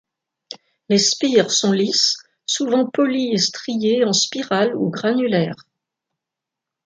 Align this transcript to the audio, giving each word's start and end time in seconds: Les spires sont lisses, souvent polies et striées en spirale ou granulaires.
Les 0.89 0.97
spires 0.97 1.51
sont 1.51 1.71
lisses, 1.71 2.17
souvent 2.47 2.89
polies 2.89 3.33
et 3.33 3.37
striées 3.37 4.03
en 4.03 4.13
spirale 4.13 4.75
ou 4.75 4.89
granulaires. 4.89 5.67